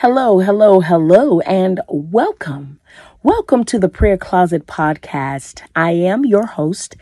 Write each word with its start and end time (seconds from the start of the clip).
Hello, 0.00 0.40
hello, 0.40 0.80
hello, 0.80 1.40
and 1.40 1.80
welcome. 1.88 2.78
Welcome 3.22 3.64
to 3.64 3.78
the 3.78 3.88
Prayer 3.88 4.18
Closet 4.18 4.66
Podcast. 4.66 5.62
I 5.74 5.92
am 5.92 6.26
your 6.26 6.44
host, 6.44 6.96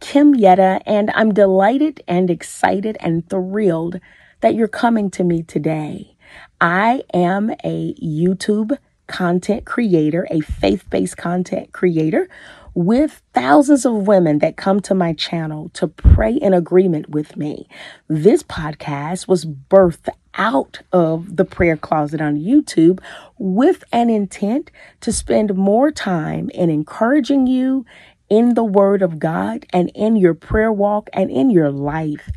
Kim 0.00 0.34
Yetta, 0.34 0.80
and 0.84 1.12
I'm 1.14 1.32
delighted 1.32 2.02
and 2.08 2.28
excited 2.28 2.96
and 2.98 3.28
thrilled 3.30 4.00
that 4.40 4.56
you're 4.56 4.66
coming 4.66 5.12
to 5.12 5.22
me 5.22 5.44
today. 5.44 6.16
I 6.60 7.04
am 7.14 7.50
a 7.62 7.94
YouTube 8.02 8.76
content 9.06 9.64
creator, 9.64 10.26
a 10.28 10.40
faith 10.40 10.90
based 10.90 11.16
content 11.16 11.70
creator 11.70 12.28
with 12.74 13.22
thousands 13.32 13.86
of 13.86 14.08
women 14.08 14.40
that 14.40 14.56
come 14.56 14.80
to 14.80 14.94
my 14.94 15.12
channel 15.12 15.68
to 15.70 15.86
pray 15.86 16.32
in 16.32 16.52
agreement 16.52 17.10
with 17.10 17.36
me. 17.36 17.68
This 18.08 18.42
podcast 18.42 19.28
was 19.28 19.44
birthed 19.44 20.08
out 20.34 20.80
of 20.92 21.36
the 21.36 21.44
prayer 21.44 21.76
closet 21.76 22.20
on 22.20 22.36
YouTube 22.36 23.00
with 23.38 23.84
an 23.92 24.10
intent 24.10 24.70
to 25.00 25.12
spend 25.12 25.54
more 25.54 25.90
time 25.90 26.50
in 26.50 26.70
encouraging 26.70 27.46
you 27.46 27.84
in 28.28 28.54
the 28.54 28.64
Word 28.64 29.02
of 29.02 29.18
God 29.18 29.66
and 29.72 29.90
in 29.94 30.16
your 30.16 30.34
prayer 30.34 30.72
walk 30.72 31.10
and 31.12 31.30
in 31.30 31.50
your 31.50 31.70
life. 31.70 32.30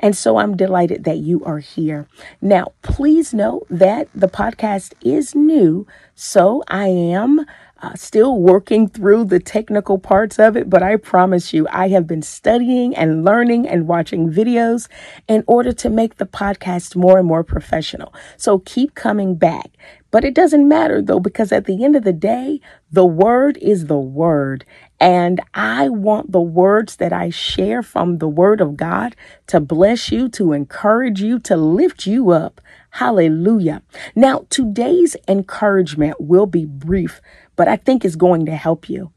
And 0.00 0.16
so 0.16 0.36
I'm 0.36 0.56
delighted 0.56 1.04
that 1.04 1.18
you 1.18 1.44
are 1.44 1.58
here. 1.58 2.06
Now, 2.40 2.72
please 2.82 3.34
know 3.34 3.62
that 3.68 4.08
the 4.14 4.28
podcast 4.28 4.94
is 5.02 5.34
new. 5.34 5.86
So 6.14 6.62
I 6.68 6.86
am 6.86 7.44
uh, 7.80 7.94
still 7.94 8.38
working 8.38 8.88
through 8.88 9.24
the 9.24 9.38
technical 9.38 9.98
parts 9.98 10.38
of 10.38 10.56
it, 10.56 10.68
but 10.68 10.82
I 10.82 10.96
promise 10.96 11.52
you, 11.52 11.66
I 11.70 11.88
have 11.88 12.06
been 12.06 12.22
studying 12.22 12.96
and 12.96 13.24
learning 13.24 13.68
and 13.68 13.86
watching 13.86 14.30
videos 14.30 14.88
in 15.28 15.44
order 15.46 15.72
to 15.72 15.90
make 15.90 16.16
the 16.16 16.26
podcast 16.26 16.96
more 16.96 17.18
and 17.18 17.28
more 17.28 17.44
professional. 17.44 18.12
So 18.36 18.58
keep 18.60 18.94
coming 18.94 19.36
back. 19.36 19.70
But 20.10 20.24
it 20.24 20.34
doesn't 20.34 20.66
matter 20.66 21.02
though, 21.02 21.20
because 21.20 21.52
at 21.52 21.66
the 21.66 21.84
end 21.84 21.94
of 21.94 22.02
the 22.02 22.12
day, 22.12 22.60
the 22.90 23.04
word 23.04 23.58
is 23.58 23.86
the 23.86 23.98
word. 23.98 24.64
And 24.98 25.40
I 25.54 25.88
want 25.88 26.32
the 26.32 26.40
words 26.40 26.96
that 26.96 27.12
I 27.12 27.30
share 27.30 27.82
from 27.82 28.18
the 28.18 28.28
word 28.28 28.60
of 28.60 28.76
God 28.76 29.14
to 29.48 29.60
bless 29.60 30.10
you, 30.10 30.28
to 30.30 30.52
encourage 30.52 31.20
you, 31.20 31.38
to 31.40 31.56
lift 31.56 32.06
you 32.06 32.30
up. 32.30 32.60
Hallelujah. 32.90 33.82
Now, 34.14 34.46
today's 34.50 35.16
encouragement 35.26 36.20
will 36.20 36.46
be 36.46 36.64
brief, 36.64 37.20
but 37.56 37.68
I 37.68 37.76
think 37.76 38.04
it's 38.04 38.16
going 38.16 38.46
to 38.46 38.56
help 38.56 38.88
you. 38.88 39.12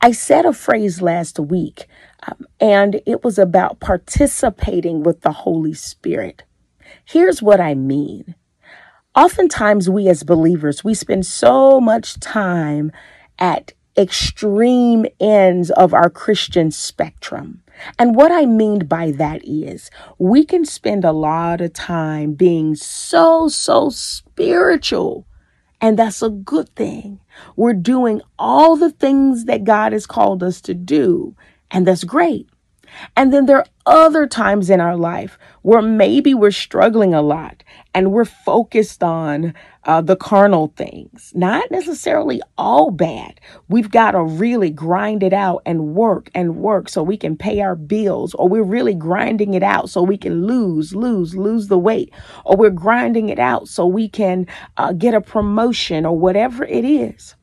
I 0.00 0.12
said 0.12 0.46
a 0.46 0.52
phrase 0.52 1.02
last 1.02 1.38
week, 1.38 1.86
um, 2.26 2.46
and 2.58 3.00
it 3.06 3.22
was 3.22 3.38
about 3.38 3.80
participating 3.80 5.02
with 5.02 5.20
the 5.20 5.32
Holy 5.32 5.74
Spirit. 5.74 6.44
Here's 7.04 7.42
what 7.42 7.60
I 7.60 7.74
mean. 7.74 8.34
Oftentimes, 9.14 9.90
we 9.90 10.08
as 10.08 10.22
believers, 10.22 10.84
we 10.84 10.94
spend 10.94 11.26
so 11.26 11.80
much 11.80 12.18
time 12.20 12.92
at 13.38 13.72
extreme 13.96 15.06
ends 15.20 15.70
of 15.72 15.92
our 15.92 16.08
Christian 16.08 16.70
spectrum. 16.70 17.62
And 17.98 18.14
what 18.14 18.32
I 18.32 18.46
mean 18.46 18.86
by 18.86 19.12
that 19.12 19.42
is 19.44 19.90
we 20.18 20.44
can 20.44 20.64
spend 20.64 21.04
a 21.04 21.12
lot 21.12 21.60
of 21.60 21.72
time 21.72 22.34
being 22.34 22.74
so, 22.74 23.48
so 23.48 23.90
spiritual. 23.90 25.26
And 25.80 25.98
that's 25.98 26.22
a 26.22 26.30
good 26.30 26.68
thing. 26.74 27.20
We're 27.56 27.74
doing 27.74 28.20
all 28.38 28.76
the 28.76 28.90
things 28.90 29.44
that 29.44 29.64
God 29.64 29.92
has 29.92 30.06
called 30.06 30.42
us 30.42 30.60
to 30.62 30.74
do. 30.74 31.36
And 31.70 31.86
that's 31.86 32.04
great. 32.04 32.48
And 33.16 33.32
then 33.32 33.46
there 33.46 33.58
are 33.58 33.66
other 33.88 34.26
times 34.26 34.68
in 34.68 34.80
our 34.80 34.96
life 34.96 35.38
where 35.62 35.80
maybe 35.80 36.34
we're 36.34 36.50
struggling 36.50 37.14
a 37.14 37.22
lot 37.22 37.64
and 37.94 38.12
we're 38.12 38.26
focused 38.26 39.02
on 39.02 39.54
uh, 39.84 40.02
the 40.02 40.14
carnal 40.14 40.72
things. 40.76 41.32
Not 41.34 41.70
necessarily 41.70 42.42
all 42.58 42.90
bad. 42.90 43.40
We've 43.68 43.90
got 43.90 44.10
to 44.10 44.22
really 44.22 44.68
grind 44.68 45.22
it 45.22 45.32
out 45.32 45.62
and 45.64 45.94
work 45.94 46.30
and 46.34 46.56
work 46.56 46.90
so 46.90 47.02
we 47.02 47.16
can 47.16 47.36
pay 47.36 47.62
our 47.62 47.74
bills, 47.74 48.34
or 48.34 48.46
we're 48.46 48.62
really 48.62 48.94
grinding 48.94 49.54
it 49.54 49.62
out 49.62 49.88
so 49.88 50.02
we 50.02 50.18
can 50.18 50.46
lose, 50.46 50.94
lose, 50.94 51.34
lose 51.34 51.68
the 51.68 51.78
weight, 51.78 52.12
or 52.44 52.56
we're 52.56 52.70
grinding 52.70 53.30
it 53.30 53.38
out 53.38 53.68
so 53.68 53.86
we 53.86 54.08
can 54.08 54.46
uh, 54.76 54.92
get 54.92 55.14
a 55.14 55.20
promotion 55.22 56.04
or 56.04 56.16
whatever 56.16 56.64
it 56.64 56.84
is. 56.84 57.34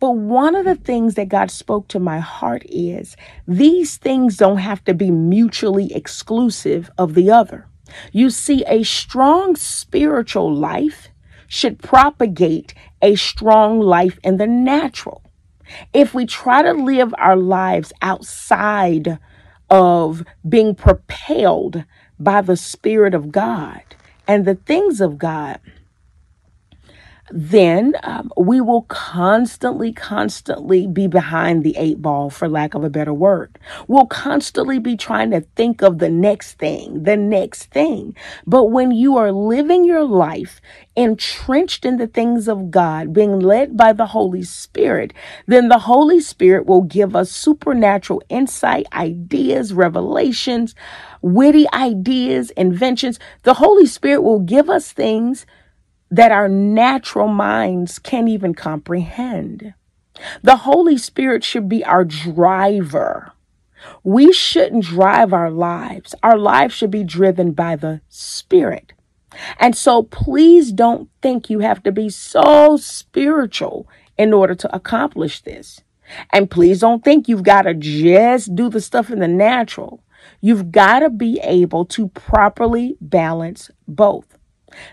But 0.00 0.12
one 0.12 0.54
of 0.54 0.64
the 0.64 0.76
things 0.76 1.14
that 1.14 1.28
God 1.28 1.50
spoke 1.50 1.88
to 1.88 1.98
my 1.98 2.20
heart 2.20 2.62
is 2.68 3.16
these 3.46 3.96
things 3.96 4.36
don't 4.36 4.58
have 4.58 4.84
to 4.84 4.94
be 4.94 5.10
mutually 5.10 5.92
exclusive 5.92 6.90
of 6.96 7.14
the 7.14 7.30
other. 7.30 7.66
You 8.12 8.30
see, 8.30 8.64
a 8.66 8.84
strong 8.84 9.56
spiritual 9.56 10.54
life 10.54 11.08
should 11.48 11.80
propagate 11.80 12.74
a 13.02 13.16
strong 13.16 13.80
life 13.80 14.18
in 14.22 14.36
the 14.36 14.46
natural. 14.46 15.22
If 15.92 16.14
we 16.14 16.26
try 16.26 16.62
to 16.62 16.72
live 16.72 17.14
our 17.18 17.36
lives 17.36 17.92
outside 18.00 19.18
of 19.70 20.24
being 20.48 20.74
propelled 20.74 21.84
by 22.18 22.40
the 22.40 22.56
Spirit 22.56 23.14
of 23.14 23.32
God 23.32 23.82
and 24.26 24.44
the 24.44 24.54
things 24.54 25.00
of 25.00 25.18
God, 25.18 25.60
then 27.30 27.94
um, 28.02 28.32
we 28.36 28.60
will 28.60 28.82
constantly, 28.82 29.92
constantly 29.92 30.86
be 30.86 31.06
behind 31.06 31.64
the 31.64 31.76
eight 31.76 32.02
ball, 32.02 32.30
for 32.30 32.48
lack 32.48 32.74
of 32.74 32.84
a 32.84 32.90
better 32.90 33.14
word. 33.14 33.58
We'll 33.88 34.06
constantly 34.06 34.78
be 34.78 34.96
trying 34.96 35.30
to 35.32 35.42
think 35.56 35.82
of 35.82 35.98
the 35.98 36.08
next 36.10 36.54
thing, 36.54 37.04
the 37.04 37.16
next 37.16 37.66
thing. 37.66 38.16
But 38.46 38.66
when 38.66 38.92
you 38.92 39.16
are 39.18 39.32
living 39.32 39.84
your 39.84 40.04
life 40.04 40.60
entrenched 40.96 41.84
in 41.84 41.96
the 41.98 42.06
things 42.06 42.48
of 42.48 42.70
God, 42.70 43.12
being 43.12 43.40
led 43.40 43.76
by 43.76 43.92
the 43.92 44.06
Holy 44.06 44.42
Spirit, 44.42 45.12
then 45.46 45.68
the 45.68 45.80
Holy 45.80 46.20
Spirit 46.20 46.66
will 46.66 46.82
give 46.82 47.14
us 47.16 47.30
supernatural 47.30 48.22
insight, 48.28 48.86
ideas, 48.92 49.72
revelations, 49.72 50.74
witty 51.22 51.66
ideas, 51.72 52.50
inventions. 52.50 53.18
The 53.44 53.54
Holy 53.54 53.86
Spirit 53.86 54.22
will 54.22 54.40
give 54.40 54.70
us 54.70 54.92
things 54.92 55.46
that 56.10 56.32
our 56.32 56.48
natural 56.48 57.28
minds 57.28 57.98
can't 57.98 58.28
even 58.28 58.54
comprehend. 58.54 59.74
The 60.42 60.56
Holy 60.56 60.98
Spirit 60.98 61.44
should 61.44 61.68
be 61.68 61.84
our 61.84 62.04
driver. 62.04 63.32
We 64.02 64.32
shouldn't 64.32 64.84
drive 64.84 65.32
our 65.32 65.50
lives. 65.50 66.14
Our 66.22 66.36
lives 66.36 66.74
should 66.74 66.90
be 66.90 67.04
driven 67.04 67.52
by 67.52 67.76
the 67.76 68.00
Spirit. 68.08 68.92
And 69.60 69.76
so 69.76 70.02
please 70.02 70.72
don't 70.72 71.08
think 71.22 71.50
you 71.50 71.60
have 71.60 71.82
to 71.84 71.92
be 71.92 72.08
so 72.08 72.76
spiritual 72.76 73.88
in 74.16 74.32
order 74.32 74.54
to 74.54 74.74
accomplish 74.74 75.42
this. 75.42 75.80
And 76.32 76.50
please 76.50 76.80
don't 76.80 77.04
think 77.04 77.28
you've 77.28 77.42
got 77.42 77.62
to 77.62 77.74
just 77.74 78.54
do 78.54 78.68
the 78.68 78.80
stuff 78.80 79.10
in 79.10 79.20
the 79.20 79.28
natural. 79.28 80.02
You've 80.40 80.72
got 80.72 81.00
to 81.00 81.10
be 81.10 81.38
able 81.42 81.84
to 81.86 82.08
properly 82.08 82.96
balance 83.00 83.70
both. 83.86 84.37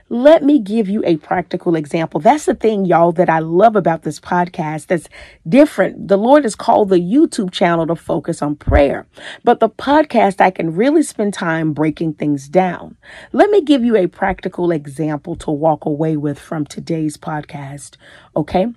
Let 0.10 0.44
me 0.44 0.60
give 0.60 0.90
you 0.90 1.04
a 1.06 1.18
practical 1.18 1.76
example. 1.76 2.20
That's 2.20 2.46
the 2.46 2.56
thing, 2.56 2.86
y'all, 2.86 3.12
that 3.14 3.30
I 3.30 3.40
love 3.40 3.76
about 3.76 4.04
this 4.04 4.20
podcast 4.20 4.88
that's 4.88 5.10
different. 5.48 6.08
The 6.08 6.18
Lord 6.18 6.44
has 6.44 6.56
called 6.56 6.90
the 6.90 7.00
YouTube 7.00 7.52
channel 7.52 7.88
to 7.88 7.96
focus 7.96 8.42
on 8.42 8.56
prayer, 8.56 9.08
but 9.44 9.60
the 9.60 9.70
podcast, 9.70 10.42
I 10.42 10.52
can 10.52 10.76
really 10.76 11.04
spend 11.04 11.34
time 11.34 11.74
breaking 11.74 12.14
things 12.14 12.48
down. 12.48 12.98
Let 13.32 13.50
me 13.50 13.62
give 13.62 13.84
you 13.84 13.96
a 13.96 14.08
practical 14.08 14.72
example 14.72 15.36
to 15.38 15.52
walk 15.52 15.86
away 15.86 16.18
with 16.18 16.40
from 16.40 16.66
today's 16.66 17.18
podcast. 17.18 17.98
Okay. 18.36 18.68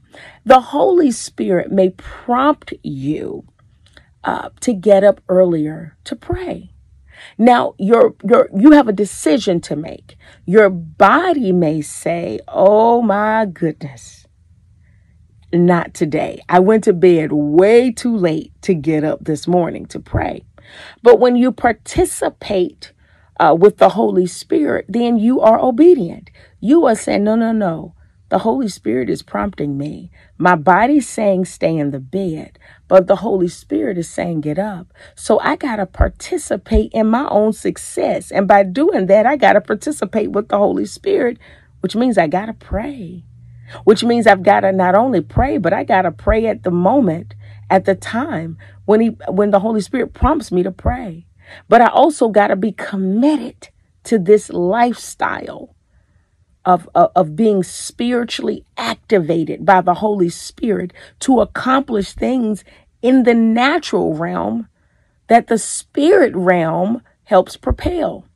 The 0.44 0.60
Holy 0.60 1.10
Spirit 1.10 1.70
may 1.70 1.90
prompt 1.90 2.74
you 2.82 3.44
uh, 4.24 4.50
to 4.60 4.72
get 4.72 5.04
up 5.04 5.20
earlier 5.28 5.96
to 6.04 6.16
pray. 6.16 6.70
Now, 7.38 7.74
your 7.78 8.14
your 8.28 8.48
you 8.56 8.72
have 8.72 8.88
a 8.88 8.92
decision 8.92 9.60
to 9.62 9.76
make. 9.76 10.16
Your 10.46 10.70
body 10.70 11.52
may 11.52 11.80
say, 11.82 12.40
"Oh 12.48 13.02
my 13.02 13.46
goodness. 13.46 14.26
Not 15.52 15.94
today. 15.94 16.42
I 16.48 16.60
went 16.60 16.84
to 16.84 16.92
bed 16.92 17.32
way 17.32 17.92
too 17.92 18.16
late 18.16 18.52
to 18.62 18.74
get 18.74 19.04
up 19.04 19.24
this 19.24 19.48
morning 19.48 19.86
to 19.86 20.00
pray." 20.00 20.44
But 21.02 21.20
when 21.20 21.36
you 21.36 21.52
participate 21.52 22.92
uh, 23.40 23.56
with 23.58 23.78
the 23.78 23.90
Holy 23.90 24.26
Spirit, 24.26 24.86
then 24.88 25.18
you 25.18 25.40
are 25.40 25.60
obedient. 25.60 26.30
You 26.60 26.86
are 26.86 26.96
saying, 26.96 27.24
"No, 27.24 27.36
no, 27.36 27.52
no. 27.52 27.94
The 28.30 28.40
Holy 28.40 28.68
Spirit 28.68 29.08
is 29.08 29.22
prompting 29.22 29.78
me. 29.78 30.10
My 30.36 30.54
body's 30.54 31.08
saying 31.08 31.46
stay 31.46 31.74
in 31.76 31.92
the 31.92 32.00
bed, 32.00 32.58
but 32.86 33.06
the 33.06 33.16
Holy 33.16 33.48
Spirit 33.48 33.96
is 33.96 34.08
saying 34.08 34.42
get 34.42 34.58
up. 34.58 34.92
So 35.14 35.40
I 35.40 35.56
got 35.56 35.76
to 35.76 35.86
participate 35.86 36.92
in 36.92 37.06
my 37.06 37.26
own 37.28 37.54
success. 37.54 38.30
And 38.30 38.46
by 38.46 38.64
doing 38.64 39.06
that, 39.06 39.24
I 39.24 39.36
got 39.36 39.54
to 39.54 39.62
participate 39.62 40.30
with 40.32 40.48
the 40.48 40.58
Holy 40.58 40.84
Spirit, 40.84 41.38
which 41.80 41.96
means 41.96 42.18
I 42.18 42.26
got 42.26 42.46
to 42.46 42.52
pray. 42.52 43.24
Which 43.84 44.04
means 44.04 44.26
I've 44.26 44.42
got 44.42 44.60
to 44.60 44.72
not 44.72 44.94
only 44.94 45.22
pray, 45.22 45.56
but 45.56 45.72
I 45.72 45.84
got 45.84 46.02
to 46.02 46.10
pray 46.10 46.46
at 46.46 46.64
the 46.64 46.70
moment, 46.70 47.34
at 47.70 47.86
the 47.86 47.94
time 47.94 48.58
when 48.84 49.00
he 49.00 49.08
when 49.28 49.50
the 49.50 49.60
Holy 49.60 49.80
Spirit 49.80 50.12
prompts 50.14 50.52
me 50.52 50.62
to 50.62 50.70
pray. 50.70 51.26
But 51.68 51.80
I 51.80 51.88
also 51.88 52.28
got 52.28 52.48
to 52.48 52.56
be 52.56 52.72
committed 52.72 53.68
to 54.04 54.18
this 54.18 54.50
lifestyle 54.50 55.74
of, 56.68 56.86
of, 56.94 57.10
of 57.16 57.34
being 57.34 57.62
spiritually 57.62 58.62
activated 58.76 59.64
by 59.64 59.80
the 59.80 59.94
Holy 59.94 60.28
Spirit 60.28 60.92
to 61.20 61.40
accomplish 61.40 62.12
things 62.12 62.62
in 63.00 63.22
the 63.22 63.32
natural 63.32 64.14
realm 64.14 64.68
that 65.28 65.46
the 65.46 65.56
spirit 65.56 66.36
realm 66.36 67.02
helps 67.24 67.56
propel. 67.56 68.26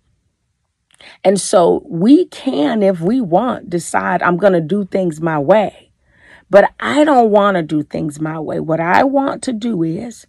And 1.22 1.38
so 1.38 1.82
we 1.86 2.24
can, 2.26 2.82
if 2.82 3.00
we 3.00 3.20
want, 3.20 3.68
decide 3.68 4.22
I'm 4.22 4.38
going 4.38 4.54
to 4.54 4.60
do 4.62 4.86
things 4.86 5.20
my 5.20 5.38
way. 5.38 5.90
But 6.48 6.72
I 6.80 7.04
don't 7.04 7.30
want 7.30 7.56
to 7.56 7.62
do 7.62 7.82
things 7.82 8.18
my 8.18 8.38
way. 8.38 8.60
What 8.60 8.80
I 8.80 9.04
want 9.04 9.42
to 9.42 9.52
do 9.52 9.82
is 9.82 10.26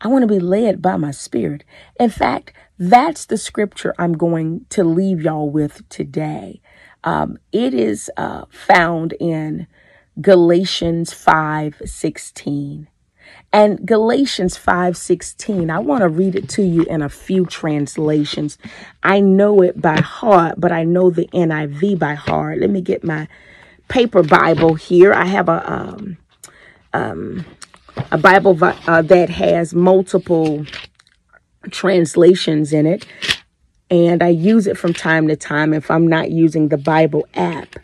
I 0.00 0.08
want 0.08 0.22
to 0.22 0.28
be 0.28 0.40
led 0.40 0.82
by 0.82 0.96
my 0.96 1.12
spirit. 1.12 1.62
In 2.00 2.10
fact, 2.10 2.52
that's 2.78 3.26
the 3.26 3.38
scripture 3.38 3.94
I'm 3.96 4.14
going 4.14 4.66
to 4.70 4.82
leave 4.82 5.22
y'all 5.22 5.50
with 5.50 5.88
today. 5.88 6.60
Um, 7.04 7.38
it 7.52 7.74
is 7.74 8.10
uh, 8.16 8.46
found 8.50 9.14
in 9.20 9.66
Galatians 10.20 11.12
5 11.12 11.82
16. 11.84 12.88
And 13.52 13.86
Galatians 13.86 14.58
5:16, 14.58 15.70
I 15.70 15.78
want 15.78 16.02
to 16.02 16.08
read 16.08 16.34
it 16.34 16.48
to 16.50 16.62
you 16.62 16.82
in 16.86 17.02
a 17.02 17.08
few 17.08 17.46
translations. 17.46 18.58
I 19.04 19.20
know 19.20 19.62
it 19.62 19.80
by 19.80 20.00
heart, 20.00 20.56
but 20.58 20.72
I 20.72 20.82
know 20.82 21.08
the 21.10 21.28
NIV 21.32 21.98
by 21.98 22.14
heart. 22.14 22.58
Let 22.58 22.70
me 22.70 22.80
get 22.80 23.04
my 23.04 23.28
paper 23.86 24.24
Bible 24.24 24.74
here. 24.74 25.12
I 25.12 25.26
have 25.26 25.48
a 25.48 25.72
um, 25.72 26.16
um, 26.92 27.44
a 28.10 28.18
Bible 28.18 28.58
uh, 28.60 29.02
that 29.02 29.30
has 29.30 29.72
multiple 29.72 30.66
translations 31.70 32.72
in 32.72 32.86
it 32.86 33.06
and 33.94 34.22
I 34.22 34.28
use 34.28 34.66
it 34.66 34.76
from 34.76 34.92
time 34.92 35.28
to 35.28 35.36
time 35.36 35.72
if 35.72 35.90
I'm 35.90 36.06
not 36.06 36.30
using 36.30 36.68
the 36.68 36.76
Bible 36.76 37.26
app. 37.34 37.76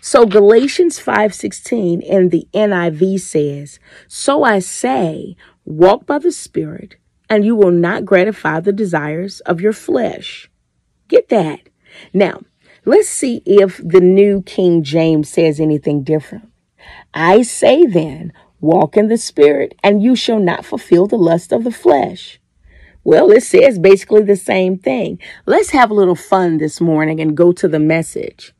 So 0.00 0.24
Galatians 0.24 0.98
5:16 0.98 2.00
in 2.00 2.28
the 2.28 2.46
NIV 2.54 3.18
says, 3.20 3.80
"So 4.06 4.44
I 4.44 4.60
say, 4.60 5.36
walk 5.64 6.06
by 6.06 6.18
the 6.18 6.32
Spirit, 6.32 6.96
and 7.28 7.44
you 7.44 7.56
will 7.56 7.72
not 7.72 8.04
gratify 8.04 8.60
the 8.60 8.72
desires 8.72 9.40
of 9.40 9.60
your 9.60 9.72
flesh." 9.72 10.48
Get 11.08 11.28
that. 11.30 11.60
Now, 12.14 12.42
let's 12.84 13.08
see 13.08 13.42
if 13.44 13.80
the 13.84 14.00
New 14.00 14.42
King 14.42 14.82
James 14.82 15.28
says 15.28 15.58
anything 15.58 16.02
different. 16.02 16.48
I 17.12 17.42
say 17.42 17.86
then, 17.86 18.32
walk 18.60 18.96
in 18.96 19.08
the 19.08 19.16
Spirit, 19.16 19.74
and 19.82 20.02
you 20.02 20.14
shall 20.14 20.38
not 20.38 20.64
fulfill 20.64 21.06
the 21.06 21.18
lust 21.18 21.52
of 21.52 21.64
the 21.64 21.72
flesh. 21.72 22.38
Well, 23.06 23.30
it 23.30 23.44
says 23.44 23.78
basically 23.78 24.24
the 24.24 24.34
same 24.34 24.78
thing. 24.78 25.20
Let's 25.46 25.70
have 25.70 25.92
a 25.92 25.94
little 25.94 26.16
fun 26.16 26.58
this 26.58 26.80
morning 26.80 27.20
and 27.20 27.36
go 27.36 27.52
to 27.52 27.68
the 27.68 27.78
message. 27.78 28.52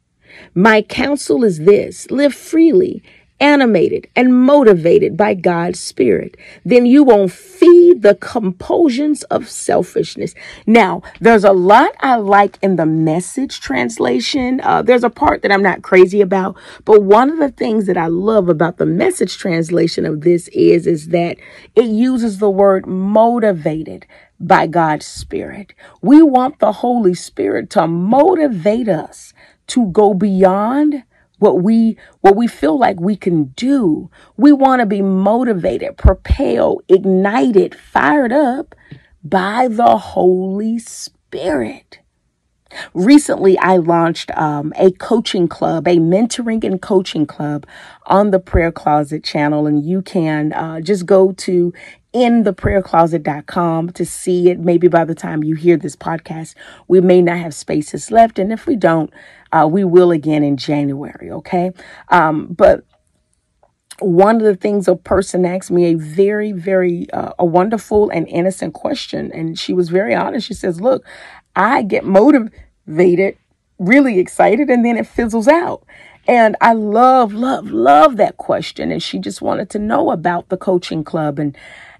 My 0.54 0.82
counsel 0.82 1.43
is 1.43 1.58
this 1.58 2.08
live 2.12 2.32
freely 2.32 3.02
animated 3.40 4.08
and 4.16 4.34
motivated 4.34 5.16
by 5.16 5.34
God's 5.34 5.81
Spirit, 5.81 6.37
then 6.64 6.87
you 6.87 7.02
won't 7.02 7.32
feed 7.32 8.02
the 8.02 8.14
compulsions 8.14 9.22
of 9.25 9.48
selfishness. 9.48 10.34
Now, 10.66 11.02
there's 11.20 11.44
a 11.44 11.52
lot 11.52 11.93
I 12.00 12.16
like 12.16 12.58
in 12.62 12.76
the 12.76 12.87
message 12.87 13.60
translation. 13.60 14.60
Uh, 14.62 14.82
there's 14.82 15.04
a 15.04 15.10
part 15.10 15.43
that 15.43 15.52
I'm 15.52 15.62
not 15.62 15.82
crazy 15.82 16.20
about, 16.20 16.56
but 16.84 17.02
one 17.02 17.31
of 17.31 17.38
the 17.38 17.50
things 17.50 17.87
that 17.87 17.98
I 17.98 18.06
love 18.06 18.48
about 18.48 18.78
the 18.78 18.87
message 18.87 19.37
translation 19.37 20.06
of 20.06 20.22
this 20.22 20.48
is, 20.48 20.87
is 20.87 21.08
that 21.08 21.37
it 21.75 21.87
uses 21.87 22.38
the 22.38 22.50
word 22.50 22.87
motivated 22.87 24.06
by 24.38 24.66
God's 24.66 25.06
Spirit. 25.06 25.74
We 26.02 26.22
want 26.22 26.58
the 26.58 26.72
Holy 26.72 27.14
Spirit 27.14 27.70
to 27.70 27.86
motivate 27.86 28.88
us 28.88 29.32
to 29.68 29.86
go 29.86 30.14
beyond 30.14 31.04
what 31.38 31.62
we 31.62 31.98
what 32.20 32.36
we 32.36 32.46
feel 32.46 32.78
like 32.78 33.00
we 33.00 33.16
can 33.16 33.44
do. 33.56 34.10
We 34.36 34.52
want 34.52 34.80
to 34.80 34.86
be 34.86 35.02
motivated, 35.02 35.96
propelled, 35.96 36.82
ignited, 36.88 37.74
fired 37.74 38.32
up 38.32 38.74
by 39.22 39.68
the 39.68 39.98
Holy 39.98 40.78
Spirit. 40.78 42.00
Recently, 42.94 43.56
I 43.58 43.76
launched 43.76 44.30
um, 44.36 44.72
a 44.76 44.90
coaching 44.92 45.48
club, 45.48 45.86
a 45.86 45.96
mentoring 45.96 46.64
and 46.64 46.80
coaching 46.82 47.26
club 47.26 47.66
on 48.06 48.30
the 48.30 48.40
Prayer 48.40 48.72
Closet 48.72 49.22
channel, 49.22 49.66
and 49.66 49.84
you 49.84 50.02
can 50.02 50.52
uh, 50.52 50.80
just 50.80 51.06
go 51.06 51.32
to 51.32 51.72
intheprayercloset.com 52.16 53.90
to 53.90 54.04
see 54.06 54.50
it. 54.50 54.58
Maybe 54.58 54.88
by 54.88 55.04
the 55.04 55.14
time 55.14 55.44
you 55.44 55.54
hear 55.54 55.76
this 55.76 55.96
podcast, 55.96 56.54
we 56.88 57.00
may 57.00 57.20
not 57.20 57.38
have 57.38 57.54
spaces 57.54 58.10
left. 58.10 58.38
And 58.38 58.52
if 58.52 58.66
we 58.66 58.74
don't, 58.74 59.12
uh, 59.52 59.69
we 59.70 59.84
will 59.84 60.10
again 60.10 60.42
in 60.42 60.56
January. 60.56 61.30
Okay. 61.30 61.72
Um, 62.08 62.46
but 62.46 62.84
one 63.98 64.36
of 64.36 64.42
the 64.42 64.56
things 64.56 64.88
a 64.88 64.96
person 64.96 65.46
asked 65.46 65.70
me 65.70 65.86
a 65.86 65.94
very, 65.94 66.52
very, 66.52 67.10
uh, 67.12 67.32
a 67.38 67.44
wonderful 67.44 68.10
and 68.10 68.28
innocent 68.28 68.74
question. 68.74 69.32
And 69.32 69.58
she 69.58 69.72
was 69.72 69.88
very 69.88 70.14
honest. 70.14 70.46
She 70.46 70.54
says, 70.54 70.80
look, 70.80 71.04
I 71.56 71.82
get 71.82 72.05
motivated, 72.05 73.38
really 73.79 74.19
excited, 74.20 74.69
and 74.70 74.85
then 74.85 74.97
it 74.97 75.06
fizzles 75.06 75.49
out. 75.49 75.85
And 76.29 76.56
I 76.61 76.75
love, 76.75 77.32
love, 77.32 77.70
love 77.70 78.17
that 78.19 78.37
question. 78.37 78.93
And 78.93 79.03
she 79.03 79.19
just 79.19 79.41
wanted 79.41 79.70
to 79.70 79.79
know 79.79 80.11
about 80.11 80.49
the 80.49 80.56
coaching 80.56 81.03
club 81.03 81.38
and 81.38 81.56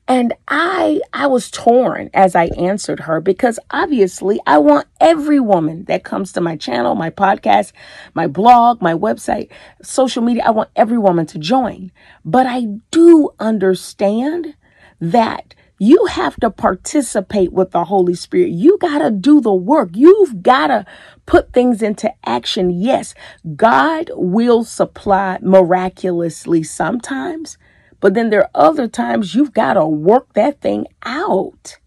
and 0.08 0.35
I 0.47 1.00
I 1.12 1.26
was 1.26 1.50
torn 1.50 2.11
as 2.14 2.37
I 2.37 2.44
answered 2.56 3.00
her 3.00 3.20
because 3.20 3.58
obviously 3.73 4.38
I 4.47 4.58
want 4.58 4.87
every 5.00 5.41
woman 5.41 5.85
that 5.87 6.05
comes 6.05 6.32
to 6.32 6.41
my 6.41 6.56
channel, 6.56 6.94
my 6.94 7.11
podcast, 7.11 7.73
my 8.14 8.29
blog, 8.29 8.81
my 8.81 8.94
website, 8.94 9.50
social 9.82 10.23
media, 10.23 10.44
I 10.47 10.50
want 10.50 10.70
every 10.76 10.99
woman 10.99 11.26
to 11.26 11.38
join. 11.38 11.91
But 12.25 12.47
I 12.47 12.67
do 12.93 13.31
understand 13.41 14.55
that 15.00 15.55
you 15.78 16.06
have 16.06 16.37
to 16.37 16.50
participate 16.50 17.52
with 17.52 17.70
the 17.70 17.84
Holy 17.84 18.14
Spirit. 18.14 18.50
You 18.50 18.78
got 18.78 18.99
to 18.99 19.11
do 19.11 19.40
the 19.40 19.55
work. 19.55 19.90
You've 19.93 20.43
got 20.43 20.69
to 20.69 20.87
put 21.26 21.52
things 21.52 21.82
into 21.82 22.12
action. 22.25 22.70
Yes, 22.70 23.14
God 23.56 24.11
will 24.14 24.64
supply 24.64 25.38
miraculously 25.43 26.62
sometimes, 26.62 27.58
but 28.00 28.14
then 28.14 28.31
there 28.31 28.43
are 28.43 28.50
other 28.55 28.88
times 28.88 29.34
you've 29.34 29.52
got 29.52 29.75
to 29.75 29.87
work 29.87 30.32
that 30.32 30.61
thing 30.61 30.87
out. 31.02 31.79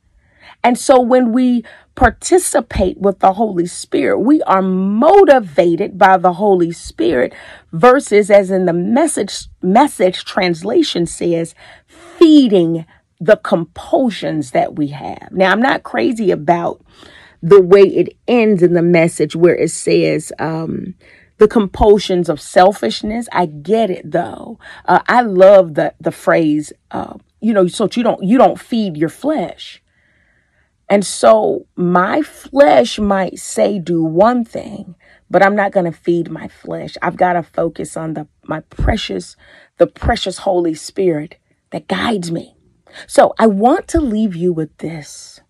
And 0.64 0.78
so 0.78 1.02
when 1.02 1.32
we 1.32 1.64
participate 1.96 2.98
with 2.98 3.20
the 3.20 3.34
Holy 3.34 3.66
Spirit, 3.66 4.20
we 4.20 4.42
are 4.44 4.62
motivated 4.62 5.98
by 5.98 6.18
the 6.18 6.34
Holy 6.34 6.72
Spirit 6.72 7.34
versus 7.72 8.30
as 8.30 8.52
in 8.52 8.66
the 8.66 8.74
message 8.74 9.48
message 9.62 10.26
translation 10.26 11.06
says, 11.06 11.56
feeding 11.88 12.86
the 13.20 13.38
compulsions 13.38 14.52
that 14.52 14.76
we 14.76 14.88
have. 14.88 15.30
Now, 15.32 15.52
I'm 15.52 15.62
not 15.62 15.84
crazy 15.84 16.32
about 16.32 16.82
the 17.42 17.62
way 17.62 17.82
it 17.82 18.18
ends 18.28 18.62
in 18.64 18.74
the 18.74 18.82
message 18.82 19.36
where 19.36 19.56
it 19.56 19.72
says, 19.72 20.32
um, 20.40 20.96
the 21.40 21.48
compulsions 21.48 22.30
of 22.30 22.40
selfishness. 22.40 23.28
I 23.32 23.48
get 23.48 23.90
it 23.90 24.12
though. 24.12 24.60
Uh, 24.86 25.00
I 25.08 25.22
love 25.22 25.74
the 25.74 25.96
the 26.00 26.12
phrase, 26.12 26.72
uh, 26.92 27.16
you 27.42 27.54
know, 27.54 27.68
so 27.68 27.90
you 27.94 28.04
don't 28.04 28.24
you 28.24 28.38
don't 28.38 28.60
feed 28.60 28.96
your 28.98 29.10
flesh. 29.10 29.82
And 30.90 31.06
so 31.06 31.66
my 31.76 32.22
flesh 32.22 33.00
might 33.00 33.40
say 33.40 33.80
do 33.80 34.04
one 34.04 34.44
thing, 34.44 34.96
but 35.30 35.44
I'm 35.44 35.56
not 35.56 35.72
going 35.72 35.86
to 35.86 35.98
feed 35.98 36.32
my 36.32 36.48
flesh. 36.48 36.98
I've 37.02 37.16
got 37.16 37.34
to 37.34 37.44
focus 37.44 37.96
on 37.96 38.16
the 38.16 38.28
my 38.44 38.60
precious 38.62 39.36
the 39.78 39.88
precious 39.88 40.40
Holy 40.40 40.74
Spirit 40.74 41.38
that 41.72 41.88
guides 41.88 42.32
me. 42.32 42.56
So 43.08 43.34
I 43.38 43.48
want 43.48 43.88
to 43.90 44.02
leave 44.02 44.36
you 44.36 44.54
with 44.54 44.78
this. 44.78 45.42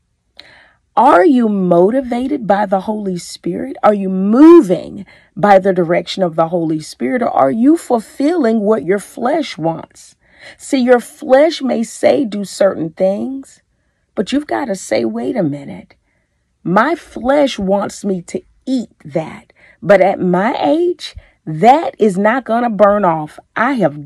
Are 0.95 1.25
you 1.25 1.47
motivated 1.47 2.45
by 2.45 2.65
the 2.65 2.81
Holy 2.81 3.17
Spirit? 3.17 3.77
Are 3.83 3.93
you 3.93 4.09
moving 4.09 5.05
by 5.35 5.57
the 5.57 5.71
direction 5.71 6.23
of 6.23 6.35
the 6.35 6.49
Holy 6.49 6.81
Spirit? 6.81 7.21
Or 7.21 7.29
are 7.29 7.51
you 7.51 7.77
fulfilling 7.77 8.59
what 8.59 8.83
your 8.83 8.99
flesh 8.99 9.57
wants? 9.57 10.17
See, 10.57 10.79
your 10.79 10.99
flesh 10.99 11.61
may 11.61 11.83
say 11.83 12.25
do 12.25 12.43
certain 12.43 12.89
things, 12.89 13.61
but 14.15 14.31
you've 14.31 14.47
got 14.47 14.65
to 14.65 14.75
say, 14.75 15.05
wait 15.05 15.37
a 15.37 15.43
minute. 15.43 15.95
My 16.63 16.95
flesh 16.95 17.57
wants 17.57 18.03
me 18.03 18.21
to 18.23 18.41
eat 18.65 18.89
that. 19.05 19.53
But 19.81 20.01
at 20.01 20.19
my 20.19 20.53
age, 20.61 21.15
that 21.45 21.95
is 21.97 22.17
not 22.17 22.43
going 22.43 22.63
to 22.63 22.69
burn 22.69 23.05
off. 23.05 23.39
I 23.55 23.73
have 23.73 23.97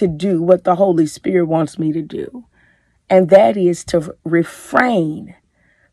to 0.00 0.08
do 0.08 0.42
what 0.42 0.64
the 0.64 0.76
Holy 0.76 1.06
Spirit 1.06 1.44
wants 1.44 1.78
me 1.78 1.92
to 1.92 2.00
do. 2.00 2.46
And 3.10 3.28
that 3.28 3.58
is 3.58 3.84
to 3.86 4.16
refrain 4.24 5.34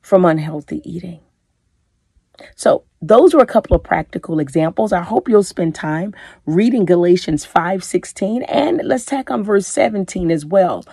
from 0.02 0.24
unhealthy 0.24 0.82
eating. 0.90 1.20
So, 2.56 2.84
those 3.02 3.34
were 3.34 3.42
a 3.42 3.48
couple 3.48 3.76
of 3.76 3.84
practical 3.84 4.40
examples. 4.40 4.94
I 4.94 5.02
hope 5.02 5.28
you'll 5.28 5.44
spend 5.44 5.76
time 5.76 6.16
reading 6.46 6.86
Galatians 6.86 7.46
5:16 7.46 8.44
and 8.44 8.80
let's 8.86 9.06
tack 9.06 9.30
on 9.30 9.44
verse 9.44 9.68
17 9.68 10.32
as 10.32 10.46
well. 10.46 10.86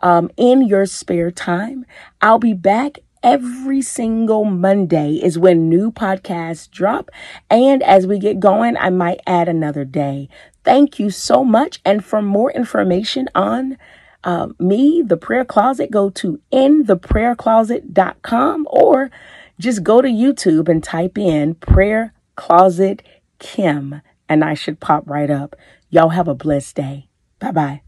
Um, 0.00 0.30
in 0.36 0.60
your 0.66 0.84
spare 0.84 1.30
time, 1.30 1.86
I'll 2.20 2.38
be 2.38 2.52
back 2.52 2.98
every 3.22 3.80
single 3.80 4.44
Monday 4.44 5.14
is 5.14 5.38
when 5.38 5.68
new 5.68 5.90
podcasts 5.90 6.70
drop. 6.70 7.10
And 7.50 7.82
as 7.82 8.06
we 8.06 8.18
get 8.18 8.38
going, 8.38 8.76
I 8.76 8.90
might 8.90 9.20
add 9.26 9.48
another 9.48 9.84
day. 9.84 10.28
Thank 10.68 10.98
you 10.98 11.08
so 11.08 11.46
much. 11.46 11.80
And 11.82 12.04
for 12.04 12.20
more 12.20 12.52
information 12.52 13.30
on 13.34 13.78
uh, 14.22 14.48
me, 14.58 15.00
the 15.00 15.16
prayer 15.16 15.46
closet, 15.46 15.90
go 15.90 16.10
to 16.10 16.38
intheprayercloset.com 16.52 18.66
or 18.68 19.10
just 19.58 19.82
go 19.82 20.02
to 20.02 20.08
YouTube 20.08 20.68
and 20.68 20.84
type 20.84 21.16
in 21.16 21.54
prayer 21.54 22.12
closet 22.36 23.02
Kim 23.38 24.02
and 24.28 24.44
I 24.44 24.52
should 24.52 24.78
pop 24.78 25.08
right 25.08 25.30
up. 25.30 25.56
Y'all 25.88 26.10
have 26.10 26.28
a 26.28 26.34
blessed 26.34 26.76
day. 26.76 27.08
Bye 27.38 27.52
bye. 27.52 27.80